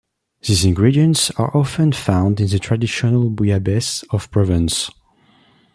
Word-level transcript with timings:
These 0.41 0.65
ingredients 0.65 1.29
are 1.37 1.55
often 1.55 1.91
found 1.91 2.39
in 2.39 2.47
the 2.47 2.57
traditional 2.57 3.29
bouillabaisse 3.29 4.01
of 4.11 4.31
Provence. 4.31 4.89